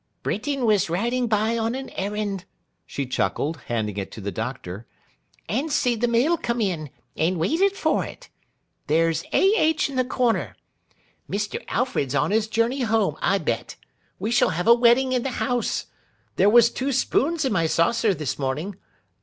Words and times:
'Britain 0.23 0.65
was 0.65 0.89
riding 0.89 1.27
by 1.27 1.55
on 1.59 1.75
a 1.75 1.87
errand,' 1.95 2.45
she 2.87 3.05
chuckled, 3.05 3.57
handing 3.67 3.97
it 3.97 4.11
to 4.11 4.19
the 4.19 4.31
Doctor, 4.31 4.87
'and 5.47 5.71
see 5.71 5.95
the 5.95 6.07
mail 6.07 6.37
come 6.37 6.59
in, 6.59 6.89
and 7.15 7.37
waited 7.37 7.73
for 7.77 8.03
it. 8.03 8.27
There's 8.87 9.21
A. 9.31 9.53
H. 9.57 9.91
in 9.91 9.97
the 9.97 10.03
corner. 10.03 10.55
Mr. 11.29 11.63
Alfred's 11.67 12.15
on 12.15 12.31
his 12.31 12.47
journey 12.47 12.81
home, 12.81 13.15
I 13.21 13.37
bet. 13.37 13.75
We 14.17 14.31
shall 14.31 14.49
have 14.49 14.65
a 14.67 14.73
wedding 14.73 15.13
in 15.13 15.21
the 15.21 15.29
house—there 15.37 16.49
was 16.49 16.71
two 16.71 16.91
spoons 16.91 17.45
in 17.45 17.53
my 17.53 17.67
saucer 17.67 18.15
this 18.15 18.39
morning. 18.39 18.77